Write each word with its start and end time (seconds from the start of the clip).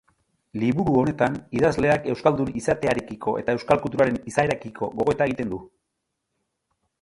Liburu 0.61 0.93
honetan, 1.01 1.35
idazleak 1.57 2.07
euskaldun 2.13 2.49
izatearekiko 2.61 3.35
eta 3.43 3.55
euskal 3.59 3.83
kulturaren 3.85 4.19
izaerarekiko 4.33 4.91
gogoeta 5.03 5.29
egiten 5.31 5.55
du. 5.55 5.61